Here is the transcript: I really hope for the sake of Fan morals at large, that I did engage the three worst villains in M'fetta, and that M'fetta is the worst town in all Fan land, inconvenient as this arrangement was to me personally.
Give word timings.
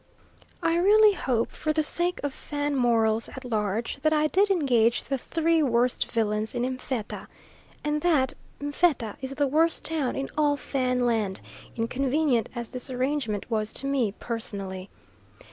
I 0.63 0.77
really 0.77 1.13
hope 1.13 1.51
for 1.51 1.73
the 1.73 1.83
sake 1.83 2.19
of 2.23 2.33
Fan 2.33 2.75
morals 2.75 3.29
at 3.29 3.45
large, 3.45 3.97
that 4.01 4.11
I 4.11 4.25
did 4.25 4.49
engage 4.49 5.03
the 5.03 5.19
three 5.19 5.61
worst 5.61 6.09
villains 6.11 6.55
in 6.55 6.63
M'fetta, 6.63 7.27
and 7.83 8.01
that 8.01 8.33
M'fetta 8.59 9.17
is 9.21 9.35
the 9.35 9.45
worst 9.45 9.85
town 9.85 10.15
in 10.15 10.27
all 10.35 10.57
Fan 10.57 11.05
land, 11.05 11.39
inconvenient 11.75 12.49
as 12.55 12.69
this 12.69 12.89
arrangement 12.89 13.45
was 13.51 13.71
to 13.73 13.85
me 13.85 14.13
personally. 14.19 14.89